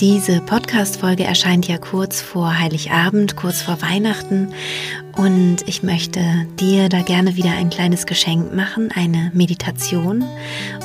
Diese 0.00 0.40
Podcast-Folge 0.40 1.24
erscheint 1.24 1.68
ja 1.68 1.78
kurz 1.78 2.20
vor 2.20 2.58
Heiligabend, 2.58 3.36
kurz 3.36 3.62
vor 3.62 3.80
Weihnachten 3.82 4.52
und 5.16 5.58
ich 5.66 5.82
möchte 5.82 6.20
dir 6.58 6.88
da 6.88 7.02
gerne 7.02 7.36
wieder 7.36 7.52
ein 7.52 7.70
kleines 7.70 8.06
Geschenk 8.06 8.54
machen, 8.54 8.90
eine 8.94 9.30
Meditation. 9.34 10.24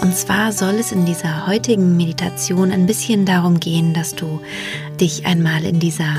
Und 0.02 0.16
zwar 0.16 0.52
soll 0.52 0.76
es 0.76 0.92
in 0.92 1.06
dieser 1.06 1.48
heutigen 1.48 1.98
Meditation 1.98 2.72
ein 2.72 2.86
bisschen 2.86 3.26
darum 3.26 3.60
gehen, 3.60 3.94
dass 3.94 4.14
du 4.14 4.42
dich 5.00 5.26
einmal 5.26 5.64
in 5.64 5.80
dieser 5.80 6.16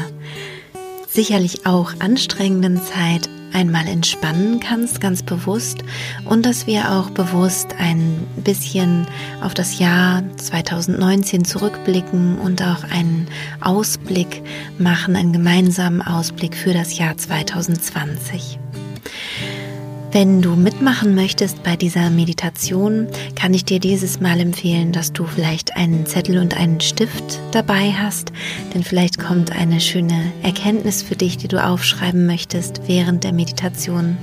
sicherlich 1.11 1.67
auch 1.67 1.93
anstrengenden 1.99 2.81
Zeit 2.83 3.29
einmal 3.53 3.87
entspannen 3.87 4.61
kannst, 4.61 5.01
ganz 5.01 5.23
bewusst, 5.23 5.79
und 6.25 6.45
dass 6.45 6.67
wir 6.67 6.93
auch 6.93 7.11
bewusst 7.11 7.69
ein 7.79 8.27
bisschen 8.45 9.07
auf 9.43 9.55
das 9.55 9.79
Jahr 9.79 10.23
2019 10.37 11.45
zurückblicken 11.45 12.39
und 12.39 12.63
auch 12.63 12.85
einen 12.85 13.27
Ausblick 13.61 14.43
machen, 14.79 15.17
einen 15.17 15.33
gemeinsamen 15.33 16.03
Ausblick 16.03 16.55
für 16.55 16.75
das 16.75 16.99
Jahr 16.99 17.17
2020. 17.17 18.59
Wenn 20.11 20.41
du 20.41 20.57
mitmachen 20.57 21.15
möchtest 21.15 21.63
bei 21.63 21.77
dieser 21.77 22.09
Meditation, 22.09 23.09
kann 23.37 23.53
ich 23.53 23.67
dir 23.67 23.79
dieses 23.79 24.21
Mal 24.21 24.41
empfehlen, 24.41 24.91
dass 24.91 25.13
du 25.13 25.27
vielleicht 25.27 25.77
einen 25.77 26.07
Zettel 26.07 26.39
und 26.39 26.57
einen 26.57 26.81
Stift 26.81 27.39
dabei 27.51 27.93
hast, 27.93 28.33
denn 28.73 28.83
vielleicht 28.83 29.19
kommt 29.19 29.53
eine 29.53 29.81
schöne 29.81 30.33
Erkenntnis 30.43 31.03
für 31.03 31.15
dich, 31.15 31.37
die 31.37 31.49
du 31.49 31.63
aufschreiben 31.63 32.25
möchtest 32.25 32.81
während 32.87 33.23
der 33.23 33.35
Meditation. 33.35 34.17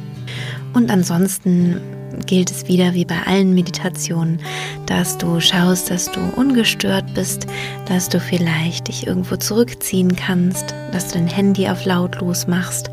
Und 0.73 0.89
ansonsten 0.89 1.79
gilt 2.25 2.52
es 2.52 2.67
wieder 2.67 2.94
wie 2.94 3.05
bei 3.05 3.21
allen 3.25 3.53
Meditationen, 3.53 4.39
dass 4.85 5.17
du 5.17 5.39
schaust, 5.39 5.89
dass 5.89 6.11
du 6.11 6.19
ungestört 6.35 7.13
bist, 7.13 7.47
dass 7.88 8.09
du 8.09 8.19
vielleicht 8.19 8.88
dich 8.88 9.07
irgendwo 9.07 9.35
zurückziehen 9.35 10.16
kannst, 10.16 10.73
dass 10.91 11.09
du 11.09 11.19
dein 11.19 11.27
Handy 11.27 11.67
auf 11.67 11.85
lautlos 11.85 12.47
machst, 12.47 12.91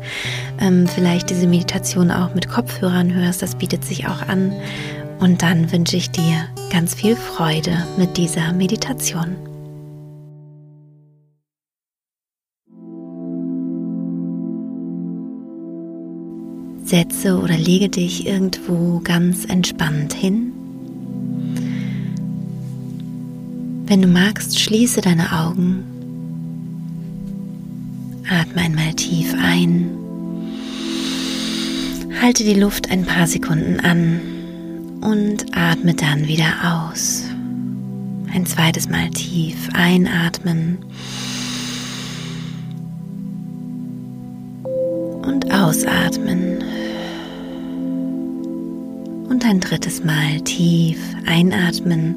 ähm, 0.59 0.87
vielleicht 0.87 1.29
diese 1.29 1.47
Meditation 1.47 2.11
auch 2.11 2.33
mit 2.33 2.49
Kopfhörern 2.49 3.13
hörst, 3.13 3.41
das 3.41 3.55
bietet 3.55 3.85
sich 3.85 4.07
auch 4.07 4.27
an. 4.27 4.53
Und 5.19 5.41
dann 5.41 5.71
wünsche 5.71 5.95
ich 5.95 6.11
dir 6.11 6.47
ganz 6.71 6.95
viel 6.95 7.15
Freude 7.15 7.85
mit 7.97 8.17
dieser 8.17 8.51
Meditation. 8.51 9.52
Setze 16.93 17.39
oder 17.39 17.57
lege 17.57 17.89
dich 17.89 18.27
irgendwo 18.27 18.99
ganz 19.03 19.45
entspannt 19.45 20.13
hin. 20.13 20.51
Wenn 23.87 24.03
du 24.03 24.07
magst, 24.07 24.59
schließe 24.59 25.01
deine 25.01 25.31
Augen. 25.31 25.83
Atme 28.29 28.61
einmal 28.61 28.93
tief 28.93 29.33
ein. 29.41 29.89
Halte 32.21 32.43
die 32.43 32.59
Luft 32.59 32.91
ein 32.91 33.05
paar 33.05 33.25
Sekunden 33.25 33.79
an 33.79 34.21
und 35.01 35.45
atme 35.57 35.95
dann 35.95 36.27
wieder 36.27 36.91
aus. 36.91 37.23
Ein 38.31 38.45
zweites 38.45 38.87
Mal 38.87 39.09
tief 39.09 39.67
einatmen 39.73 40.77
und 45.25 45.51
ausatmen. 45.53 46.63
Und 49.29 49.45
ein 49.45 49.59
drittes 49.59 50.03
Mal 50.03 50.41
tief 50.41 50.99
einatmen. 51.25 52.15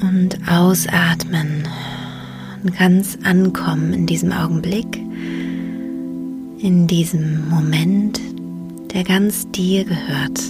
Und 0.00 0.38
ausatmen. 0.48 1.64
Und 2.62 2.76
ganz 2.76 3.18
ankommen 3.22 3.92
in 3.92 4.06
diesem 4.06 4.32
Augenblick, 4.32 4.96
in 6.58 6.86
diesem 6.86 7.48
Moment, 7.48 8.20
der 8.92 9.04
ganz 9.04 9.48
dir 9.50 9.84
gehört. 9.84 10.40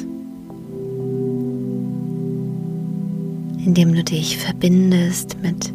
Indem 3.64 3.94
du 3.94 4.02
dich 4.02 4.38
verbindest 4.38 5.36
mit 5.42 5.72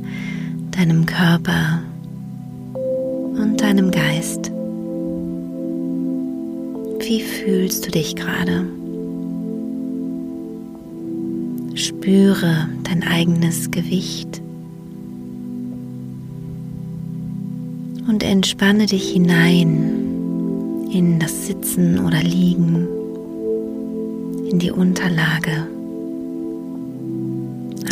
deinem 0.75 1.05
Körper 1.05 1.81
und 2.73 3.61
deinem 3.61 3.91
Geist. 3.91 4.51
Wie 6.99 7.21
fühlst 7.21 7.85
du 7.85 7.91
dich 7.91 8.15
gerade? 8.15 8.65
Spüre 11.75 12.69
dein 12.83 13.03
eigenes 13.03 13.71
Gewicht 13.71 14.41
und 18.07 18.23
entspanne 18.23 18.85
dich 18.85 19.11
hinein 19.11 20.87
in 20.91 21.19
das 21.19 21.47
Sitzen 21.47 21.99
oder 21.99 22.21
Liegen, 22.21 22.87
in 24.49 24.59
die 24.59 24.71
Unterlage. 24.71 25.67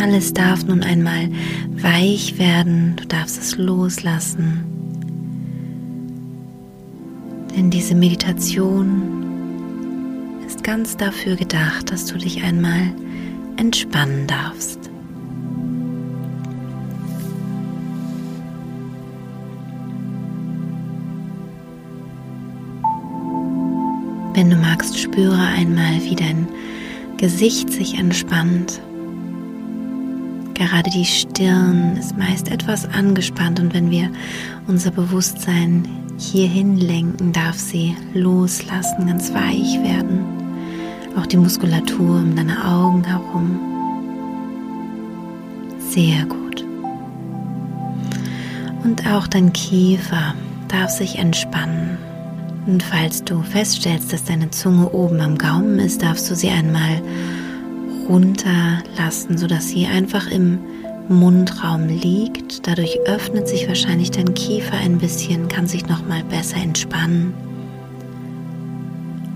Alles 0.00 0.32
darf 0.32 0.64
nun 0.64 0.82
einmal 0.82 1.28
weich 1.70 2.38
werden, 2.38 2.96
du 2.96 3.06
darfst 3.06 3.38
es 3.38 3.56
loslassen. 3.56 4.64
Denn 7.56 7.70
diese 7.70 7.94
Meditation 7.94 9.02
ist 10.46 10.64
ganz 10.64 10.96
dafür 10.96 11.36
gedacht, 11.36 11.92
dass 11.92 12.06
du 12.06 12.18
dich 12.18 12.42
einmal 12.42 12.92
entspannen 13.56 14.26
darfst. 14.26 14.90
Wenn 24.34 24.48
du 24.48 24.56
magst, 24.56 24.98
spüre 24.98 25.38
einmal, 25.38 26.02
wie 26.02 26.16
dein 26.16 26.48
Gesicht 27.18 27.70
sich 27.70 27.98
entspannt. 27.98 28.80
Gerade 30.62 30.90
die 30.90 31.04
Stirn 31.04 31.96
ist 31.96 32.16
meist 32.16 32.48
etwas 32.48 32.88
angespannt 32.88 33.58
und 33.58 33.74
wenn 33.74 33.90
wir 33.90 34.08
unser 34.68 34.92
Bewusstsein 34.92 35.88
hierhin 36.18 36.76
lenken, 36.76 37.32
darf 37.32 37.58
sie 37.58 37.96
loslassen, 38.14 39.08
ganz 39.08 39.34
weich 39.34 39.82
werden. 39.82 40.20
Auch 41.18 41.26
die 41.26 41.36
Muskulatur 41.36 42.20
um 42.20 42.36
deine 42.36 42.64
Augen 42.64 43.02
herum. 43.02 43.58
Sehr 45.90 46.24
gut. 46.26 46.64
Und 48.84 49.04
auch 49.08 49.26
dein 49.26 49.52
Kiefer 49.52 50.32
darf 50.68 50.90
sich 50.90 51.18
entspannen. 51.18 51.98
Und 52.66 52.84
falls 52.84 53.24
du 53.24 53.42
feststellst, 53.42 54.12
dass 54.12 54.22
deine 54.22 54.50
Zunge 54.50 54.90
oben 54.90 55.20
am 55.20 55.36
Gaumen 55.36 55.80
ist, 55.80 56.02
darfst 56.02 56.30
du 56.30 56.36
sie 56.36 56.50
einmal 56.50 57.02
runterlassen, 58.08 59.38
sodass 59.38 59.68
sie 59.68 59.86
einfach 59.86 60.30
im 60.30 60.58
Mundraum 61.08 61.88
liegt. 61.88 62.66
Dadurch 62.66 62.98
öffnet 63.06 63.48
sich 63.48 63.68
wahrscheinlich 63.68 64.10
dein 64.10 64.34
Kiefer 64.34 64.76
ein 64.78 64.98
bisschen, 64.98 65.48
kann 65.48 65.66
sich 65.66 65.86
noch 65.86 66.06
mal 66.06 66.22
besser 66.24 66.56
entspannen. 66.56 67.34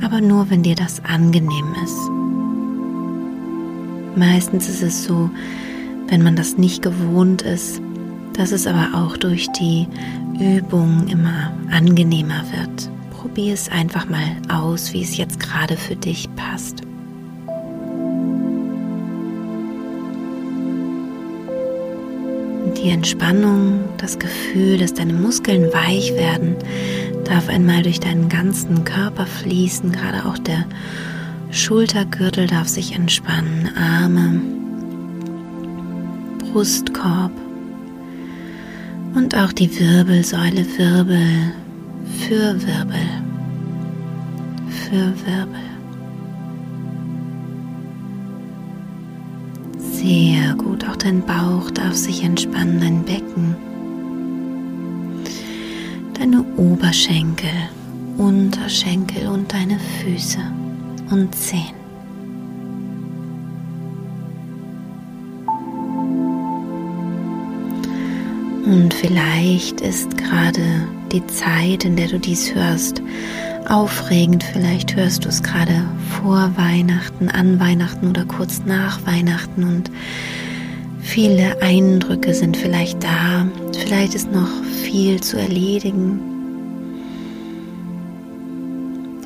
Aber 0.03 0.21
nur, 0.21 0.51
wenn 0.51 0.63
dir 0.63 0.75
das 0.75 1.05
angenehm 1.05 1.75
ist. 1.85 2.11
Meistens 4.17 4.69
ist 4.69 4.83
es 4.83 5.05
so, 5.05 5.31
wenn 6.09 6.23
man 6.23 6.37
das 6.37 6.57
nicht 6.57 6.83
gewohnt 6.83 7.43
ist, 7.43 7.83
dass 8.35 8.53
es 8.53 8.67
aber 8.67 8.89
auch 8.95 9.17
durch 9.17 9.49
die 9.59 9.89
Übung 10.39 11.07
immer 11.09 11.53
angenehmer 11.71 12.45
wird. 12.53 12.91
Probier 13.11 13.55
es 13.55 13.69
einfach 13.71 14.09
mal 14.09 14.37
aus, 14.49 14.93
wie 14.93 15.03
es 15.03 15.17
jetzt 15.17 15.41
gerade 15.41 15.77
für 15.77 15.97
dich 15.97 16.29
passt. 16.37 16.86
Die 22.77 22.91
Entspannung, 22.91 23.81
das 23.99 24.19
Gefühl, 24.19 24.79
dass 24.79 24.95
deine 24.95 25.13
Muskeln 25.15 25.73
weich 25.73 26.13
werden, 26.15 26.57
darf 27.25 27.49
einmal 27.49 27.83
durch 27.83 28.01
deinen 28.01 28.29
ganzen 28.29 28.85
Körper 28.85 29.27
fließen. 29.27 29.93
Gerade 29.93 30.27
auch 30.27 30.39
der 30.39 30.65
Schultergürtel 31.51 32.47
darf 32.47 32.69
sich 32.69 32.95
entspannen, 32.95 33.71
Arme, 33.77 34.41
Brustkorb 36.39 37.33
und 39.15 39.35
auch 39.35 39.53
die 39.53 39.71
Wirbelsäule, 39.81 40.67
Wirbel 40.77 41.53
für 42.27 42.55
Wirbel, 42.61 43.09
für 44.69 45.13
Wirbel. 45.27 45.76
Sehr 50.07 50.55
gut. 50.55 50.89
Auch 50.89 50.95
dein 50.95 51.21
Bauch 51.21 51.69
darf 51.73 51.95
sich 51.95 52.23
entspannen, 52.23 52.79
dein 52.81 53.03
Becken, 53.03 53.57
deine 56.15 56.45
Oberschenkel, 56.57 57.51
Unterschenkel 58.17 59.27
und 59.27 59.53
deine 59.53 59.81
Füße 59.81 60.39
und 61.11 61.35
Zehen. 61.35 61.75
Und 68.65 68.95
vielleicht 68.95 69.81
ist 69.81 70.17
gerade 70.17 70.87
die 71.11 71.27
Zeit, 71.27 71.85
in 71.85 71.97
der 71.97 72.07
du 72.07 72.21
dies 72.21 72.55
hörst, 72.55 73.03
aufregend. 73.71 74.45
Vielleicht 74.45 74.97
hörst 74.97 75.25
du 75.25 75.29
es 75.29 75.43
gerade 75.43 75.85
vor 76.21 76.51
Weihnachten, 76.57 77.29
an 77.29 77.61
Weihnachten 77.61 78.09
oder 78.09 78.25
kurz 78.25 78.63
nach 78.65 79.05
Weihnachten 79.07 79.65
und 79.65 79.91
viele 81.01 81.61
Eindrücke 81.63 82.35
sind 82.35 82.57
vielleicht 82.57 83.03
da. 83.03 83.47
Vielleicht 83.79 84.15
ist 84.15 84.33
noch 84.33 84.51
viel 84.83 85.21
zu 85.21 85.39
erledigen. 85.39 86.21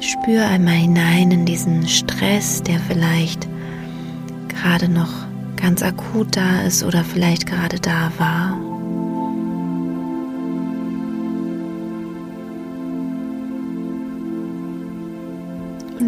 Spür 0.01 0.47
einmal 0.47 0.75
hinein 0.75 1.31
in 1.31 1.45
diesen 1.45 1.87
Stress, 1.87 2.63
der 2.63 2.81
vielleicht 2.81 3.49
gerade 4.49 4.89
noch 4.89 5.13
ganz 5.57 5.83
akut 5.83 6.37
da 6.37 6.63
ist 6.63 6.83
oder 6.83 7.05
vielleicht 7.05 7.47
gerade 7.47 7.79
da 7.79 8.11
war. 8.19 8.70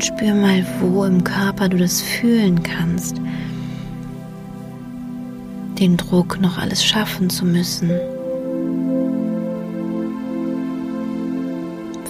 Spür 0.05 0.35
mal, 0.35 0.65
wo 0.81 1.05
im 1.05 1.23
Körper 1.23 1.69
du 1.69 1.77
das 1.77 2.01
fühlen 2.01 2.63
kannst. 2.63 3.17
Den 5.79 5.97
Druck, 5.97 6.41
noch 6.41 6.59
alles 6.59 6.85
schaffen 6.85 7.31
zu 7.31 7.45
müssen. 7.45 7.91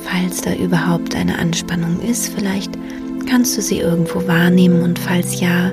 Falls 0.05 0.41
da 0.43 0.55
überhaupt 0.55 1.15
eine 1.15 1.39
Anspannung 1.39 2.01
ist, 2.01 2.29
vielleicht 2.35 2.73
kannst 3.29 3.57
du 3.57 3.63
sie 3.63 3.79
irgendwo 3.79 4.27
wahrnehmen 4.27 4.83
und 4.83 4.99
falls 4.99 5.41
ja, 5.41 5.71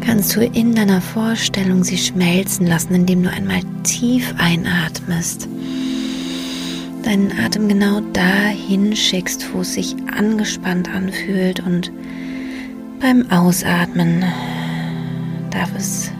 kannst 0.00 0.34
du 0.36 0.44
in 0.44 0.74
deiner 0.74 1.00
Vorstellung 1.00 1.84
sie 1.84 1.98
schmelzen 1.98 2.66
lassen, 2.66 2.94
indem 2.94 3.22
du 3.22 3.30
einmal 3.30 3.60
tief 3.84 4.34
einatmest 4.38 5.48
deinen 7.04 7.32
Atem 7.38 7.68
genau 7.68 8.00
dahin 8.12 8.96
schickst, 8.96 9.52
wo 9.52 9.60
es 9.60 9.74
sich 9.74 9.94
angespannt 10.16 10.88
anfühlt 10.88 11.60
und 11.60 11.92
beim 13.00 13.30
Ausatmen 13.30 14.24
darf 15.50 15.70
es 15.76 16.10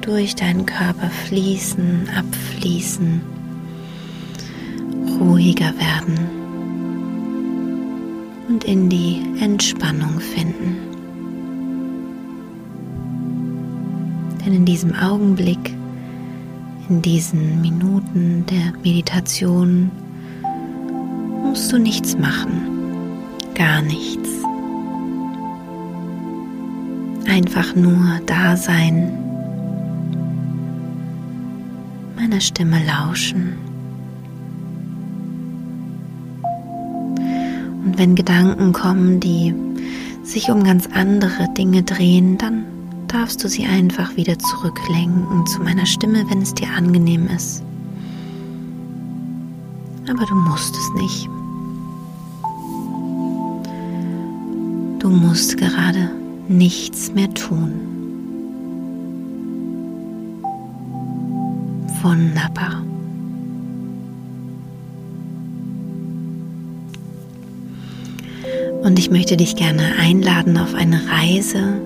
durch 0.00 0.34
deinen 0.34 0.66
Körper 0.66 1.08
fließen, 1.08 2.08
abfließen, 2.16 3.20
ruhiger 5.20 5.72
werden 5.78 6.18
und 8.48 8.64
in 8.64 8.88
die 8.88 9.22
Entspannung 9.40 10.18
finden. 10.18 10.76
Denn 14.44 14.54
in 14.54 14.64
diesem 14.64 14.92
Augenblick, 14.96 15.72
in 16.88 17.00
diesen 17.00 17.60
Minuten 17.60 18.44
der 18.46 18.72
Meditation 18.82 19.92
musst 21.52 21.70
du 21.70 21.76
nichts 21.76 22.16
machen. 22.16 22.62
Gar 23.54 23.82
nichts. 23.82 24.30
Einfach 27.28 27.76
nur 27.76 28.20
da 28.24 28.56
sein, 28.56 29.12
meiner 32.16 32.40
Stimme 32.40 32.78
lauschen. 32.86 33.52
Und 37.84 37.98
wenn 37.98 38.14
Gedanken 38.14 38.72
kommen, 38.72 39.20
die 39.20 39.54
sich 40.22 40.50
um 40.50 40.64
ganz 40.64 40.88
andere 40.94 41.52
Dinge 41.52 41.82
drehen, 41.82 42.38
dann 42.38 42.64
darfst 43.08 43.44
du 43.44 43.48
sie 43.48 43.66
einfach 43.66 44.16
wieder 44.16 44.38
zurücklenken 44.38 45.46
zu 45.48 45.60
meiner 45.60 45.84
Stimme, 45.84 46.24
wenn 46.30 46.40
es 46.40 46.54
dir 46.54 46.68
angenehm 46.74 47.26
ist. 47.26 47.62
Aber 50.08 50.24
du 50.24 50.34
musst 50.34 50.74
es 50.74 51.02
nicht. 51.02 51.28
Du 55.02 55.08
musst 55.08 55.56
gerade 55.56 56.12
nichts 56.46 57.12
mehr 57.12 57.28
tun. 57.34 57.72
Wunderbar. 62.02 62.84
Und 68.84 68.96
ich 68.96 69.10
möchte 69.10 69.36
dich 69.36 69.56
gerne 69.56 69.96
einladen 69.98 70.56
auf 70.56 70.72
eine 70.74 71.00
Reise 71.08 71.80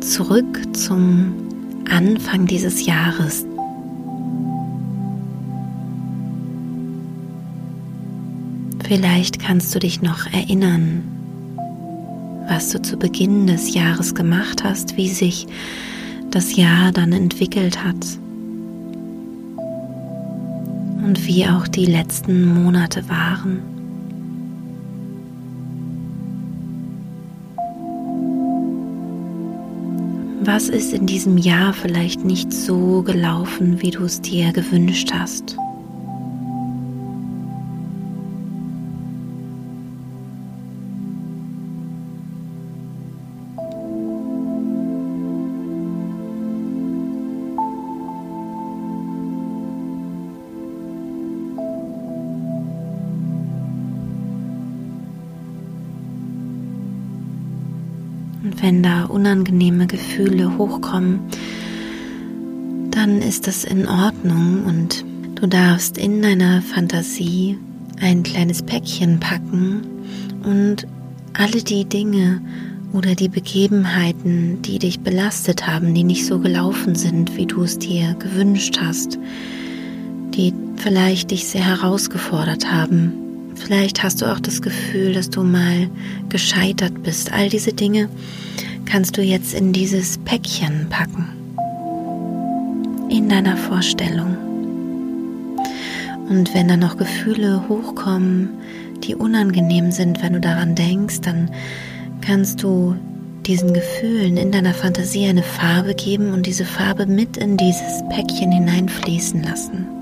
zurück 0.00 0.74
zum 0.74 1.34
Anfang 1.90 2.46
dieses 2.46 2.86
Jahres. 2.86 3.44
Vielleicht 8.84 9.38
kannst 9.38 9.74
du 9.74 9.80
dich 9.80 10.00
noch 10.00 10.24
erinnern, 10.32 11.15
was 12.56 12.70
du 12.70 12.80
zu 12.80 12.96
Beginn 12.96 13.46
des 13.46 13.74
Jahres 13.74 14.14
gemacht 14.14 14.64
hast, 14.64 14.96
wie 14.96 15.10
sich 15.10 15.46
das 16.30 16.56
Jahr 16.56 16.90
dann 16.90 17.12
entwickelt 17.12 17.84
hat 17.84 18.18
und 21.04 21.26
wie 21.26 21.46
auch 21.46 21.68
die 21.68 21.84
letzten 21.84 22.46
Monate 22.54 23.06
waren. 23.10 23.60
Was 30.42 30.70
ist 30.70 30.94
in 30.94 31.04
diesem 31.04 31.36
Jahr 31.36 31.74
vielleicht 31.74 32.24
nicht 32.24 32.54
so 32.54 33.02
gelaufen, 33.02 33.82
wie 33.82 33.90
du 33.90 34.04
es 34.04 34.22
dir 34.22 34.54
gewünscht 34.54 35.12
hast? 35.12 35.58
Wenn 58.66 58.82
da 58.82 59.04
unangenehme 59.04 59.86
Gefühle 59.86 60.58
hochkommen, 60.58 61.20
dann 62.90 63.22
ist 63.22 63.46
das 63.46 63.62
in 63.62 63.86
Ordnung 63.86 64.64
und 64.64 65.04
du 65.36 65.46
darfst 65.46 65.96
in 65.96 66.20
deiner 66.20 66.62
Fantasie 66.62 67.58
ein 68.00 68.24
kleines 68.24 68.64
Päckchen 68.64 69.20
packen 69.20 69.82
und 70.42 70.84
alle 71.32 71.62
die 71.62 71.84
Dinge 71.84 72.40
oder 72.92 73.14
die 73.14 73.28
Begebenheiten, 73.28 74.62
die 74.62 74.80
dich 74.80 74.98
belastet 74.98 75.68
haben, 75.68 75.94
die 75.94 76.02
nicht 76.02 76.26
so 76.26 76.40
gelaufen 76.40 76.96
sind, 76.96 77.36
wie 77.36 77.46
du 77.46 77.62
es 77.62 77.78
dir 77.78 78.14
gewünscht 78.14 78.80
hast, 78.80 79.16
die 80.34 80.52
vielleicht 80.74 81.30
dich 81.30 81.46
sehr 81.46 81.64
herausgefordert 81.64 82.68
haben, 82.72 83.25
Vielleicht 83.56 84.02
hast 84.02 84.22
du 84.22 84.26
auch 84.26 84.38
das 84.38 84.62
Gefühl, 84.62 85.14
dass 85.14 85.30
du 85.30 85.42
mal 85.42 85.88
gescheitert 86.28 87.02
bist. 87.02 87.32
All 87.32 87.48
diese 87.48 87.72
Dinge 87.72 88.08
kannst 88.84 89.16
du 89.16 89.22
jetzt 89.22 89.54
in 89.54 89.72
dieses 89.72 90.18
Päckchen 90.18 90.86
packen. 90.88 91.28
In 93.08 93.28
deiner 93.28 93.56
Vorstellung. 93.56 94.36
Und 96.28 96.54
wenn 96.54 96.68
da 96.68 96.76
noch 96.76 96.96
Gefühle 96.96 97.68
hochkommen, 97.68 98.50
die 99.04 99.14
unangenehm 99.14 99.92
sind, 99.92 100.22
wenn 100.22 100.34
du 100.34 100.40
daran 100.40 100.74
denkst, 100.74 101.20
dann 101.22 101.50
kannst 102.20 102.62
du 102.62 102.96
diesen 103.46 103.72
Gefühlen 103.72 104.36
in 104.36 104.50
deiner 104.50 104.74
Fantasie 104.74 105.26
eine 105.26 105.42
Farbe 105.42 105.94
geben 105.94 106.32
und 106.32 106.46
diese 106.46 106.64
Farbe 106.64 107.06
mit 107.06 107.36
in 107.36 107.56
dieses 107.56 108.02
Päckchen 108.10 108.50
hineinfließen 108.50 109.42
lassen. 109.42 109.95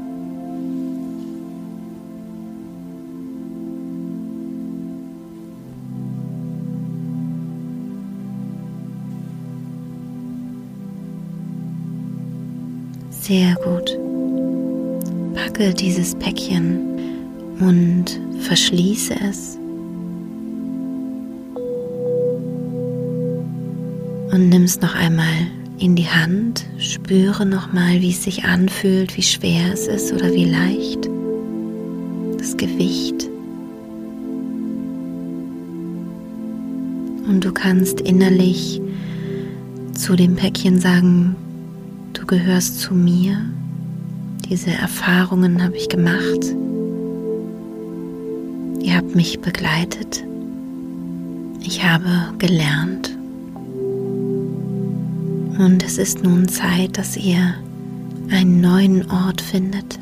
Sehr 13.26 13.54
gut. 13.54 13.98
Packe 15.32 15.72
dieses 15.72 16.14
Päckchen 16.14 16.78
und 17.58 18.20
verschließe 18.40 19.14
es. 19.26 19.56
Und 24.30 24.50
nimmst 24.50 24.82
noch 24.82 24.94
einmal 24.94 25.32
in 25.78 25.96
die 25.96 26.06
Hand, 26.06 26.66
spüre 26.76 27.46
nochmal, 27.46 28.02
wie 28.02 28.10
es 28.10 28.24
sich 28.24 28.44
anfühlt, 28.44 29.16
wie 29.16 29.22
schwer 29.22 29.72
es 29.72 29.86
ist 29.86 30.12
oder 30.12 30.30
wie 30.34 30.44
leicht. 30.44 31.08
Das 32.36 32.54
Gewicht. 32.58 33.30
Und 37.26 37.42
du 37.42 37.52
kannst 37.54 38.02
innerlich 38.02 38.82
zu 39.94 40.14
dem 40.14 40.36
Päckchen 40.36 40.78
sagen, 40.78 41.36
du 42.24 42.38
gehörst 42.38 42.80
zu 42.80 42.94
mir. 42.94 43.36
Diese 44.48 44.70
Erfahrungen 44.70 45.62
habe 45.62 45.76
ich 45.76 45.88
gemacht. 45.90 46.54
Ihr 48.80 48.96
habt 48.96 49.14
mich 49.14 49.40
begleitet. 49.40 50.24
Ich 51.60 51.84
habe 51.84 52.08
gelernt. 52.38 53.16
Und 55.58 55.82
es 55.84 55.98
ist 55.98 56.22
nun 56.22 56.48
Zeit, 56.48 56.96
dass 56.96 57.16
ihr 57.16 57.54
einen 58.30 58.60
neuen 58.60 59.10
Ort 59.10 59.40
findet. 59.40 59.98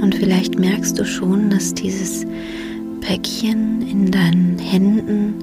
Und 0.00 0.14
vielleicht 0.14 0.58
merkst 0.58 0.98
du 0.98 1.04
schon, 1.04 1.50
dass 1.50 1.74
dieses 1.74 2.26
Päckchen 3.00 3.86
in 3.86 4.10
deinen 4.10 4.58
Händen 4.58 5.34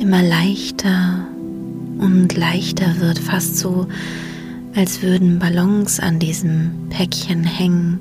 immer 0.00 0.22
leichter 0.22 1.28
und 1.98 2.36
leichter 2.36 3.00
wird, 3.00 3.18
fast 3.18 3.58
so, 3.58 3.86
als 4.74 5.02
würden 5.02 5.38
Ballons 5.38 6.00
an 6.00 6.18
diesem 6.18 6.70
Päckchen 6.90 7.44
hängen, 7.44 8.00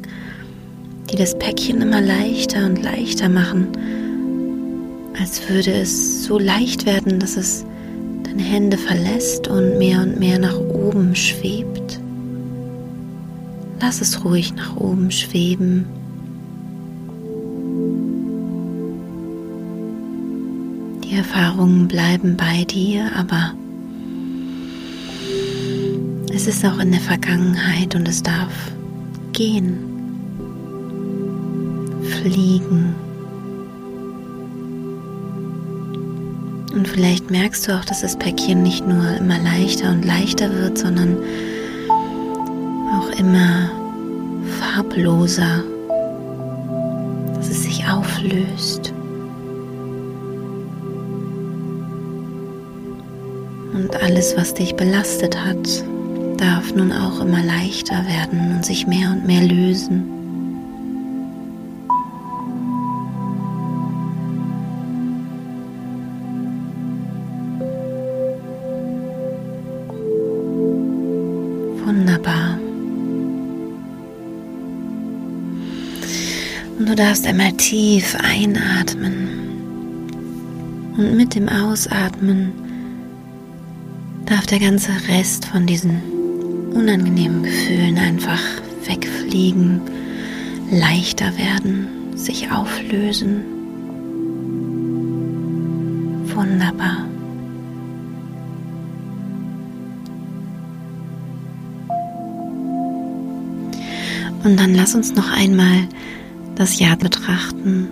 die 1.09 1.15
das 1.15 1.37
Päckchen 1.37 1.81
immer 1.81 2.01
leichter 2.01 2.65
und 2.65 2.81
leichter 2.83 3.29
machen, 3.29 3.67
als 5.19 5.49
würde 5.49 5.71
es 5.71 6.23
so 6.23 6.37
leicht 6.37 6.85
werden, 6.85 7.19
dass 7.19 7.37
es 7.37 7.65
deine 8.23 8.43
Hände 8.43 8.77
verlässt 8.77 9.47
und 9.47 9.77
mehr 9.77 10.01
und 10.01 10.19
mehr 10.19 10.37
nach 10.37 10.59
oben 10.59 11.15
schwebt. 11.15 11.99
Lass 13.81 14.01
es 14.01 14.23
ruhig 14.23 14.53
nach 14.55 14.75
oben 14.75 15.11
schweben. 15.11 15.85
Die 21.03 21.15
Erfahrungen 21.15 21.87
bleiben 21.87 22.35
bei 22.37 22.63
dir, 22.65 23.11
aber 23.15 23.53
es 26.37 26.45
ist 26.45 26.63
auch 26.63 26.77
in 26.77 26.91
der 26.91 27.01
Vergangenheit 27.01 27.95
und 27.95 28.07
es 28.07 28.21
darf 28.21 28.53
gehen, 29.33 29.75
fliegen. 32.21 32.93
Und 36.75 36.87
vielleicht 36.87 37.31
merkst 37.31 37.67
du 37.67 37.75
auch, 37.75 37.83
dass 37.85 38.01
das 38.01 38.19
Päckchen 38.19 38.61
nicht 38.61 38.87
nur 38.87 39.17
immer 39.17 39.39
leichter 39.39 39.89
und 39.89 40.05
leichter 40.05 40.53
wird, 40.53 40.77
sondern 40.77 41.17
auch 42.93 43.09
immer 43.19 43.71
farbloser, 44.59 45.63
dass 47.33 47.49
es 47.49 47.63
sich 47.63 47.83
auflöst. 47.89 48.93
Und 53.73 53.95
alles, 54.03 54.37
was 54.37 54.53
dich 54.53 54.75
belastet 54.75 55.35
hat, 55.35 55.83
darf 56.37 56.73
nun 56.73 56.91
auch 56.91 57.19
immer 57.19 57.43
leichter 57.43 58.05
werden 58.05 58.55
und 58.55 58.65
sich 58.65 58.87
mehr 58.87 59.11
und 59.11 59.25
mehr 59.25 59.43
lösen. 59.43 60.03
Wunderbar. 71.85 72.57
Und 76.79 76.89
du 76.89 76.95
darfst 76.95 77.25
einmal 77.25 77.53
tief 77.53 78.15
einatmen 78.19 79.29
und 80.97 81.15
mit 81.15 81.35
dem 81.35 81.49
Ausatmen 81.49 82.51
darf 84.25 84.45
der 84.45 84.59
ganze 84.59 84.91
Rest 85.07 85.45
von 85.45 85.65
diesen 85.65 86.16
unangenehmen 86.77 87.43
Gefühlen 87.43 87.97
einfach 87.97 88.39
wegfliegen, 88.85 89.81
leichter 90.71 91.37
werden, 91.37 91.87
sich 92.15 92.51
auflösen. 92.51 93.43
Wunderbar. 96.33 97.05
Und 104.43 104.57
dann 104.57 104.75
lass 104.75 104.95
uns 104.95 105.13
noch 105.13 105.31
einmal 105.31 105.87
das 106.55 106.79
Jahr 106.79 106.95
betrachten 106.95 107.87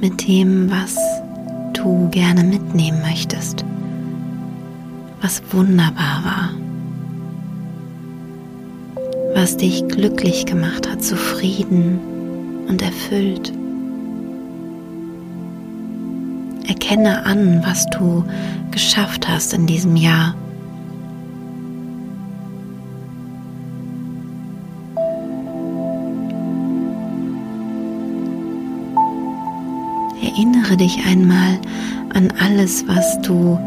mit 0.00 0.26
dem, 0.26 0.70
was 0.70 0.96
du 1.74 2.08
gerne 2.10 2.42
mitnehmen 2.42 3.00
möchtest 3.02 3.64
was 5.24 5.42
wunderbar 5.52 6.22
war, 6.22 6.50
was 9.34 9.56
dich 9.56 9.86
glücklich 9.88 10.46
gemacht 10.46 10.88
hat, 10.88 11.02
zufrieden 11.02 11.98
und 12.68 12.80
erfüllt. 12.80 13.52
Erkenne 16.68 17.26
an, 17.26 17.62
was 17.64 17.84
du 17.86 18.24
geschafft 18.70 19.28
hast 19.28 19.52
in 19.52 19.66
diesem 19.66 19.96
Jahr. 19.96 20.34
Erinnere 30.22 30.76
dich 30.76 31.04
einmal 31.06 31.58
an 32.14 32.32
alles, 32.40 32.86
was 32.86 33.20
du 33.22 33.58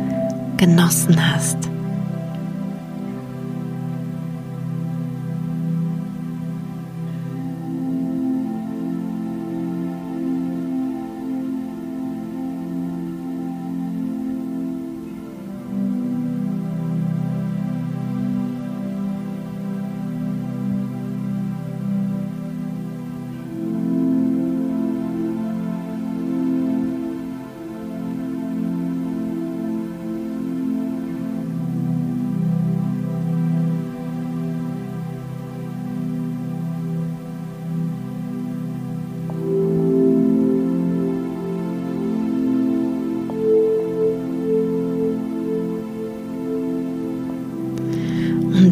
genossen 0.57 1.15
hast. 1.33 1.66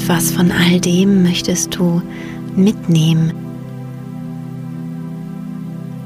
Und 0.05 0.09
was 0.17 0.29
von 0.29 0.51
all 0.51 0.79
dem 0.79 1.23
möchtest 1.23 1.73
du 1.73 1.99
mitnehmen? 2.55 3.33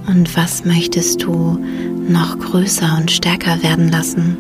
Und 0.08 0.38
was 0.38 0.64
möchtest 0.64 1.22
du 1.22 1.60
noch 2.08 2.40
größer 2.40 2.96
und 2.98 3.12
stärker 3.12 3.62
werden 3.62 3.90
lassen? 3.90 4.38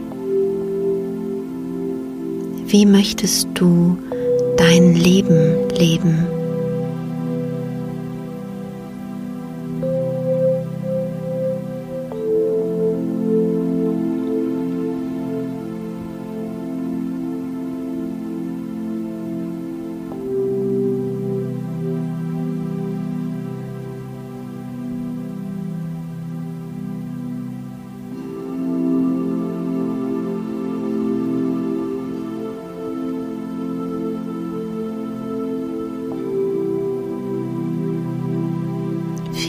Wie 2.67 2.85
möchtest 2.85 3.49
du 3.53 3.97
dein 4.55 4.95
Leben 4.95 5.67
leben? 5.77 6.38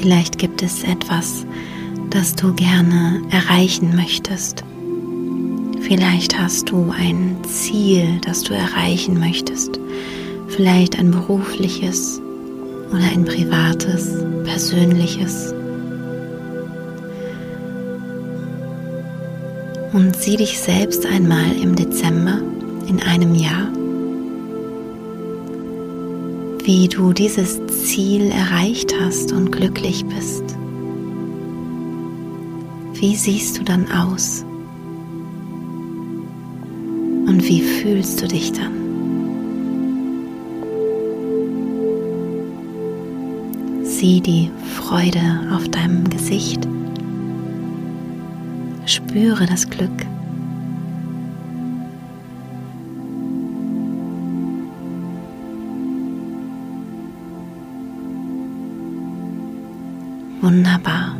Vielleicht 0.00 0.38
gibt 0.38 0.62
es 0.62 0.82
etwas, 0.82 1.44
das 2.08 2.34
du 2.34 2.54
gerne 2.54 3.20
erreichen 3.30 3.94
möchtest. 3.94 4.64
Vielleicht 5.82 6.38
hast 6.38 6.70
du 6.70 6.90
ein 6.90 7.36
Ziel, 7.46 8.18
das 8.24 8.42
du 8.42 8.54
erreichen 8.54 9.18
möchtest. 9.18 9.78
Vielleicht 10.48 10.98
ein 10.98 11.10
berufliches 11.10 12.18
oder 12.90 13.02
ein 13.12 13.26
privates, 13.26 14.24
persönliches. 14.44 15.52
Und 19.92 20.16
sieh 20.16 20.36
dich 20.36 20.58
selbst 20.58 21.04
einmal 21.04 21.52
im 21.60 21.76
Dezember 21.76 22.40
in 22.88 23.02
einem 23.02 23.34
Jahr, 23.34 23.68
wie 26.64 26.88
du 26.88 27.12
dieses 27.12 27.60
Ziel 27.66 28.30
erreicht 28.30 28.94
hast 29.00 29.32
und 29.32 29.50
glücklich 29.50 30.04
bist. 30.04 30.44
Wie 32.94 33.16
siehst 33.16 33.58
du 33.58 33.64
dann 33.64 33.90
aus? 33.90 34.44
Und 37.26 37.42
wie 37.48 37.62
fühlst 37.62 38.20
du 38.20 38.28
dich 38.28 38.52
dann? 38.52 38.80
Sieh 43.84 44.20
die 44.20 44.50
Freude 44.74 45.20
auf 45.54 45.68
deinem 45.68 46.08
Gesicht. 46.10 46.66
Spüre 48.86 49.46
das 49.46 49.68
Glück. 49.68 50.06
Wunderbar. 60.50 61.16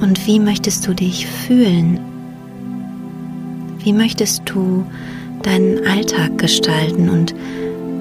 Und 0.00 0.26
wie 0.26 0.40
möchtest 0.40 0.86
du 0.86 0.94
dich 0.94 1.26
fühlen 1.26 2.00
wie 3.88 3.92
möchtest 3.94 4.42
du 4.44 4.84
deinen 5.42 5.86
Alltag 5.86 6.36
gestalten 6.36 7.08
und 7.08 7.34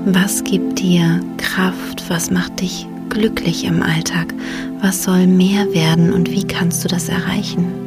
was 0.06 0.44
gibt 0.44 0.80
dir 0.80 1.22
Kraft? 1.38 2.04
Was 2.10 2.32
macht 2.32 2.60
dich 2.60 2.88
glücklich 3.10 3.64
im 3.64 3.82
Alltag? 3.82 4.34
Was 4.82 5.04
soll 5.04 5.28
mehr 5.28 5.72
werden 5.74 6.12
und 6.12 6.30
wie 6.30 6.44
kannst 6.44 6.84
du 6.84 6.90
das 6.90 7.08
erreichen? 7.08 7.87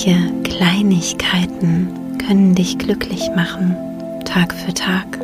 Welche 0.00 0.32
Kleinigkeiten 0.44 1.88
können 2.24 2.54
dich 2.54 2.78
glücklich 2.78 3.30
machen, 3.34 3.74
Tag 4.24 4.54
für 4.54 4.72
Tag? 4.72 5.17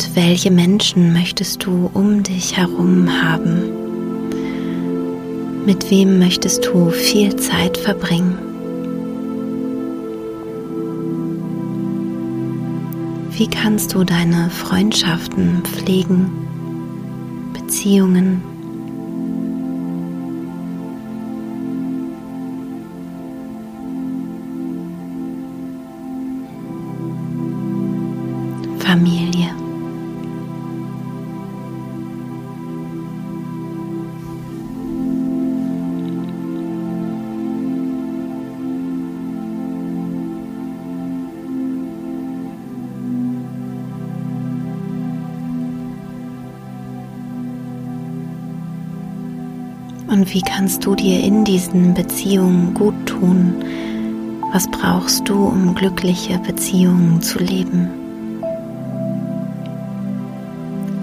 Und 0.00 0.16
welche 0.16 0.50
Menschen 0.50 1.12
möchtest 1.12 1.66
du 1.66 1.90
um 1.92 2.22
dich 2.22 2.56
herum 2.56 3.06
haben? 3.22 3.64
Mit 5.66 5.90
wem 5.90 6.18
möchtest 6.18 6.64
du 6.64 6.88
viel 6.88 7.36
Zeit 7.36 7.76
verbringen? 7.76 8.38
Wie 13.32 13.46
kannst 13.46 13.92
du 13.92 14.02
deine 14.04 14.48
Freundschaften 14.48 15.62
pflegen, 15.64 16.32
Beziehungen? 17.52 18.40
Familie. 28.78 29.69
Wie 50.32 50.42
kannst 50.42 50.86
du 50.86 50.94
dir 50.94 51.20
in 51.20 51.44
diesen 51.44 51.94
Beziehungen 51.94 52.72
gut 52.74 52.94
tun? 53.06 53.64
Was 54.52 54.68
brauchst 54.70 55.28
du, 55.28 55.44
um 55.44 55.74
glückliche 55.74 56.38
Beziehungen 56.38 57.20
zu 57.20 57.38
leben? 57.38 57.88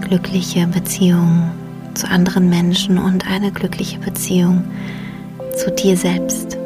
Glückliche 0.01 0.65
Beziehungen 0.67 1.51
zu 1.93 2.09
anderen 2.09 2.49
Menschen 2.49 2.97
und 2.97 3.27
eine 3.29 3.51
glückliche 3.51 3.99
Beziehung 3.99 4.63
zu 5.57 5.71
dir 5.71 5.97
selbst. 5.97 6.57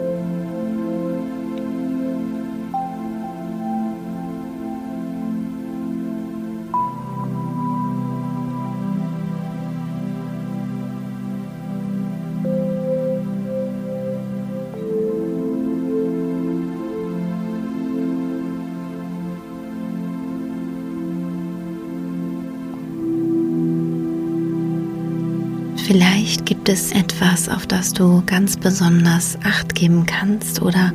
Vielleicht 25.91 26.45
gibt 26.45 26.69
es 26.69 26.93
etwas, 26.93 27.49
auf 27.49 27.67
das 27.67 27.91
du 27.91 28.23
ganz 28.25 28.56
besonders 28.56 29.38
acht 29.43 29.75
geben 29.75 30.06
kannst 30.06 30.62
oder 30.62 30.93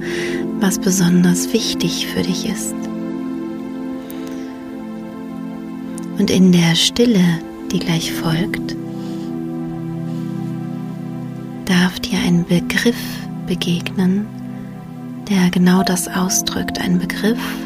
was 0.59 0.79
besonders 0.79 1.53
wichtig 1.53 2.07
für 2.07 2.23
dich 2.23 2.49
ist. 2.49 2.75
Und 6.19 6.31
in 6.31 6.51
der 6.51 6.75
Stille, 6.75 7.23
die 7.71 7.79
gleich 7.79 8.11
folgt, 8.11 8.75
darf 11.67 12.01
dir 12.01 12.19
ein 12.21 12.47
Begriff 12.47 12.97
begegnen, 13.47 14.27
der 15.29 15.51
genau 15.51 15.83
das 15.83 16.09
ausdrückt. 16.09 16.81
Ein 16.81 16.99
Begriff, 16.99 17.66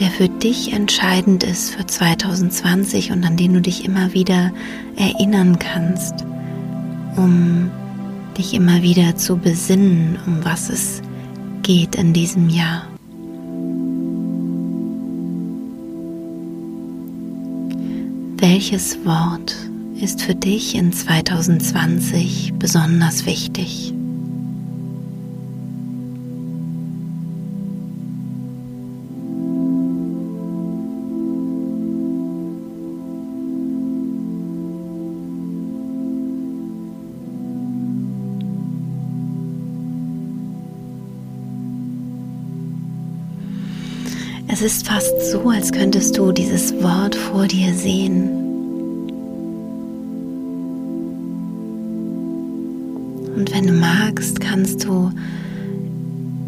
der 0.00 0.10
für 0.10 0.28
dich 0.28 0.72
entscheidend 0.72 1.44
ist 1.44 1.74
für 1.74 1.86
2020 1.86 3.12
und 3.12 3.24
an 3.24 3.36
den 3.36 3.54
du 3.54 3.60
dich 3.60 3.84
immer 3.84 4.12
wieder 4.12 4.52
erinnern 4.96 5.58
kannst, 5.58 6.24
um 7.16 7.70
dich 8.36 8.54
immer 8.54 8.82
wieder 8.82 9.16
zu 9.16 9.36
besinnen, 9.36 10.18
um 10.26 10.44
was 10.44 10.70
es 10.70 11.02
geht 11.62 11.94
in 11.94 12.12
diesem 12.12 12.48
Jahr. 12.48 12.86
Welches 18.38 19.04
Wort 19.04 19.54
ist 20.00 20.22
für 20.22 20.34
dich 20.34 20.74
in 20.74 20.92
2020 20.92 22.54
besonders 22.58 23.24
wichtig? 23.24 23.94
Es 44.64 44.74
ist 44.76 44.86
fast 44.86 45.12
so, 45.32 45.50
als 45.50 45.72
könntest 45.72 46.16
du 46.16 46.30
dieses 46.30 46.72
Wort 46.84 47.16
vor 47.16 47.48
dir 47.48 47.74
sehen. 47.74 48.28
Und 53.34 53.52
wenn 53.52 53.66
du 53.66 53.72
magst, 53.72 54.40
kannst 54.40 54.84
du 54.84 55.10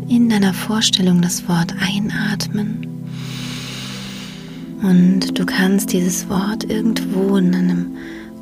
in 0.06 0.28
deiner 0.28 0.54
Vorstellung 0.54 1.22
das 1.22 1.48
Wort 1.48 1.74
einatmen. 1.80 2.86
Und 4.80 5.36
du 5.36 5.44
kannst 5.44 5.92
dieses 5.92 6.28
Wort 6.28 6.70
irgendwo 6.70 7.36
in 7.36 7.50
deinem 7.50 7.96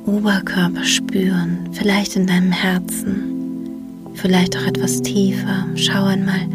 Oberkörper 0.04 0.84
spüren, 0.84 1.70
vielleicht 1.72 2.14
in 2.16 2.26
deinem 2.26 2.52
Herzen, 2.52 4.10
vielleicht 4.16 4.54
auch 4.54 4.66
etwas 4.66 5.00
tiefer. 5.00 5.66
Schau 5.76 6.04
einmal, 6.04 6.46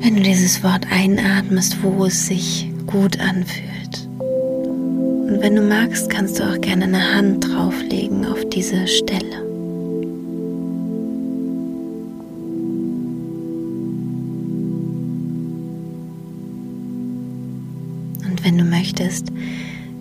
wenn 0.00 0.16
du 0.16 0.22
dieses 0.22 0.62
Wort 0.62 0.86
einatmest, 0.90 1.82
wo 1.82 2.04
es 2.04 2.26
sich 2.26 2.70
gut 2.86 3.18
anfühlt. 3.20 4.08
Und 4.18 5.38
wenn 5.40 5.56
du 5.56 5.62
magst, 5.62 6.08
kannst 6.08 6.38
du 6.38 6.44
auch 6.44 6.60
gerne 6.60 6.84
eine 6.84 7.14
Hand 7.14 7.48
drauflegen 7.48 8.24
auf 8.26 8.44
diese 8.50 8.86
Stelle. 8.86 9.46
wenn 18.46 18.58
du 18.58 18.64
möchtest, 18.64 19.32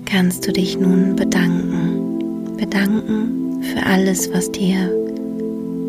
kannst 0.06 0.48
du 0.48 0.54
dich 0.54 0.78
nun 0.78 1.16
bedanken. 1.16 2.56
Bedanken 2.58 3.64
für 3.64 3.84
alles, 3.84 4.32
was 4.32 4.52
dir 4.52 4.92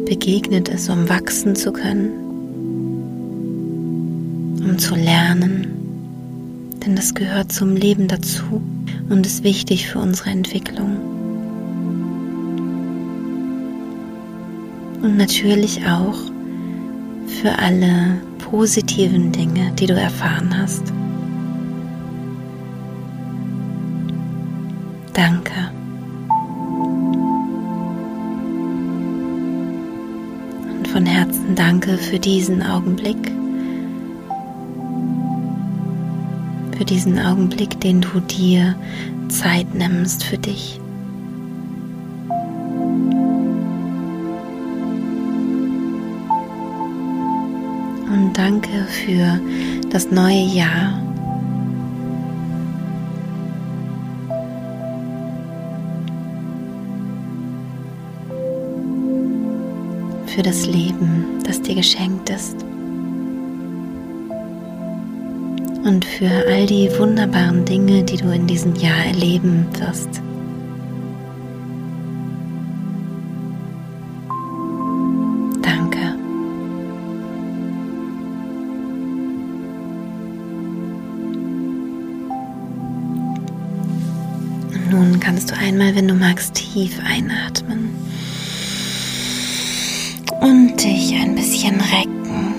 begegnet 0.06 0.70
ist, 0.70 0.88
um 0.88 1.06
wachsen 1.06 1.54
zu 1.54 1.70
können, 1.70 2.10
zu 4.78 4.94
lernen. 4.94 5.66
Denn 6.84 6.96
das 6.96 7.14
gehört 7.14 7.52
zum 7.52 7.74
Leben 7.74 8.08
dazu 8.08 8.62
und 9.08 9.26
ist 9.26 9.44
wichtig 9.44 9.88
für 9.88 9.98
unsere 9.98 10.30
Entwicklung. 10.30 10.96
Und 15.02 15.16
natürlich 15.16 15.86
auch 15.86 16.16
für 17.26 17.58
alle 17.58 18.18
positiven 18.38 19.32
Dinge, 19.32 19.72
die 19.78 19.86
du 19.86 19.94
erfahren 19.94 20.56
hast. 20.56 20.82
Danke. 25.12 25.52
Und 30.78 30.88
von 30.88 31.06
Herzen 31.06 31.54
danke 31.54 31.96
für 31.98 32.18
diesen 32.18 32.62
Augenblick. 32.62 33.35
Für 36.76 36.84
diesen 36.84 37.18
Augenblick, 37.18 37.80
den 37.80 38.00
du 38.00 38.20
dir 38.20 38.74
Zeit 39.28 39.74
nimmst 39.74 40.24
für 40.24 40.38
dich. 40.38 40.80
Und 48.08 48.32
danke 48.34 48.86
für 48.88 49.40
das 49.90 50.10
neue 50.10 50.44
Jahr 50.44 51.02
für 60.36 60.42
das 60.42 60.66
Leben, 60.66 61.24
das 61.44 61.62
dir 61.62 61.74
geschenkt 61.74 62.28
ist. 62.28 62.75
Und 65.86 66.04
für 66.04 66.28
all 66.48 66.66
die 66.66 66.90
wunderbaren 66.98 67.64
Dinge, 67.64 68.02
die 68.02 68.16
du 68.16 68.28
in 68.32 68.48
diesem 68.48 68.74
Jahr 68.74 69.06
erleben 69.06 69.68
wirst. 69.78 70.20
Danke. 75.62 76.16
Nun 84.90 85.20
kannst 85.20 85.52
du 85.52 85.56
einmal, 85.56 85.94
wenn 85.94 86.08
du 86.08 86.14
magst, 86.14 86.54
tief 86.54 86.98
einatmen 87.08 87.90
und 90.40 90.82
dich 90.82 91.14
ein 91.14 91.36
bisschen 91.36 91.80
recken 91.80 92.54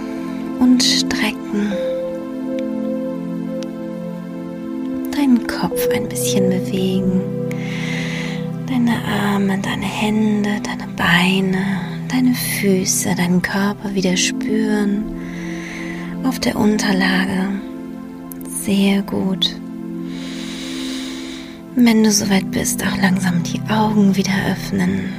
und 0.62 0.82
strecken. 0.82 1.74
Kopf 5.48 5.88
ein 5.94 6.08
bisschen 6.08 6.50
bewegen. 6.50 7.22
Deine 8.68 9.04
Arme, 9.04 9.60
deine 9.60 9.86
Hände, 9.86 10.62
deine 10.64 10.88
Beine, 10.96 11.82
deine 12.10 12.34
Füße, 12.34 13.16
deinen 13.16 13.42
Körper 13.42 13.94
wieder 13.96 14.16
spüren. 14.18 15.04
Auf 16.24 16.40
der 16.40 16.56
Unterlage. 16.56 17.50
Sehr 18.64 19.02
gut. 19.04 19.56
Wenn 21.76 22.04
du 22.04 22.12
soweit 22.12 22.52
bist, 22.52 22.84
auch 22.86 22.98
langsam 23.02 23.44
die 23.44 23.62
Augen 23.72 24.16
wieder 24.16 24.34
öffnen 24.52 25.14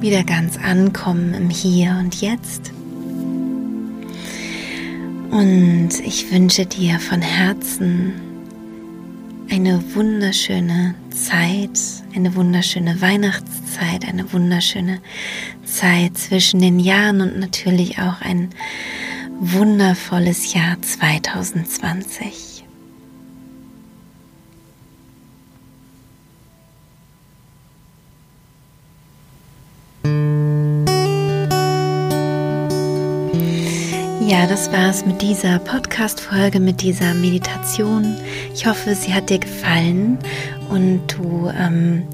wieder 0.00 0.24
ganz 0.24 0.58
ankommen 0.58 1.34
im 1.34 1.50
Hier 1.50 1.96
und 1.98 2.20
Jetzt. 2.20 2.72
Und 5.30 5.90
ich 6.04 6.30
wünsche 6.30 6.66
dir 6.66 6.98
von 7.00 7.20
Herzen 7.20 8.12
eine 9.56 9.94
wunderschöne 9.94 10.94
Zeit, 11.08 11.80
eine 12.14 12.34
wunderschöne 12.34 13.00
Weihnachtszeit, 13.00 14.06
eine 14.06 14.30
wunderschöne 14.30 15.00
Zeit 15.64 16.18
zwischen 16.18 16.60
den 16.60 16.78
Jahren 16.78 17.22
und 17.22 17.38
natürlich 17.40 17.98
auch 17.98 18.20
ein 18.20 18.50
wundervolles 19.40 20.52
Jahr 20.52 20.76
2020. 20.82 22.45
Ja, 34.38 34.46
das 34.46 34.70
war 34.70 34.90
es 34.90 35.06
mit 35.06 35.22
dieser 35.22 35.58
Podcast-Folge, 35.58 36.60
mit 36.60 36.82
dieser 36.82 37.14
Meditation. 37.14 38.18
Ich 38.52 38.66
hoffe, 38.66 38.94
sie 38.94 39.14
hat 39.14 39.30
dir 39.30 39.38
gefallen 39.38 40.18
und 40.68 41.00
du 41.16 41.50
ähm, 41.58 42.06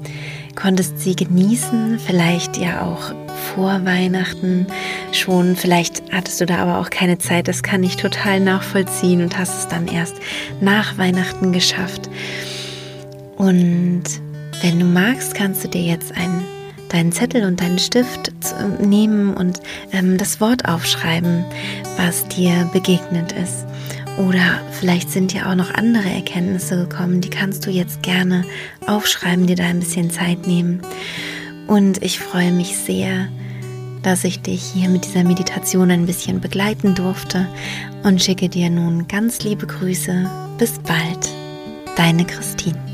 konntest 0.55 1.01
sie 1.01 1.17
genießen. 1.17 1.99
Vielleicht 1.99 2.55
ja 2.55 2.81
auch 2.83 3.13
vor 3.53 3.83
Weihnachten 3.83 4.67
schon. 5.11 5.57
Vielleicht 5.57 6.01
hattest 6.13 6.39
du 6.39 6.45
da 6.45 6.59
aber 6.59 6.79
auch 6.79 6.89
keine 6.89 7.17
Zeit. 7.17 7.49
Das 7.49 7.61
kann 7.61 7.83
ich 7.83 7.97
total 7.97 8.39
nachvollziehen 8.39 9.21
und 9.21 9.37
hast 9.37 9.59
es 9.59 9.67
dann 9.67 9.89
erst 9.89 10.15
nach 10.61 10.97
Weihnachten 10.97 11.51
geschafft. 11.51 12.09
Und 13.35 14.03
wenn 14.61 14.79
du 14.79 14.85
magst, 14.85 15.35
kannst 15.35 15.65
du 15.65 15.67
dir 15.67 15.81
jetzt 15.81 16.15
ein 16.15 16.41
deinen 16.93 17.11
Zettel 17.11 17.43
und 17.43 17.59
deinen 17.59 17.79
Stift 17.79 18.31
nehmen 18.79 19.33
und 19.33 19.59
ähm, 19.91 20.17
das 20.17 20.39
Wort 20.39 20.69
aufschreiben, 20.69 21.43
was 21.97 22.27
dir 22.27 22.69
begegnet 22.71 23.33
ist. 23.33 23.65
Oder 24.17 24.61
vielleicht 24.71 25.09
sind 25.09 25.33
dir 25.33 25.49
auch 25.49 25.55
noch 25.55 25.73
andere 25.73 26.07
Erkenntnisse 26.07 26.87
gekommen, 26.87 27.19
die 27.19 27.31
kannst 27.31 27.65
du 27.65 27.71
jetzt 27.71 28.03
gerne 28.03 28.45
aufschreiben, 28.85 29.47
dir 29.47 29.55
da 29.55 29.63
ein 29.63 29.79
bisschen 29.79 30.11
Zeit 30.11 30.45
nehmen. 30.45 30.81
Und 31.65 32.03
ich 32.03 32.19
freue 32.19 32.51
mich 32.51 32.77
sehr, 32.77 33.27
dass 34.03 34.23
ich 34.23 34.41
dich 34.41 34.61
hier 34.61 34.89
mit 34.89 35.05
dieser 35.05 35.23
Meditation 35.23 35.89
ein 35.89 36.05
bisschen 36.05 36.41
begleiten 36.41 36.93
durfte 36.93 37.47
und 38.03 38.21
schicke 38.21 38.49
dir 38.49 38.69
nun 38.69 39.07
ganz 39.07 39.43
liebe 39.43 39.65
Grüße. 39.65 40.29
Bis 40.59 40.77
bald, 40.79 41.29
deine 41.95 42.25
Christine. 42.25 42.92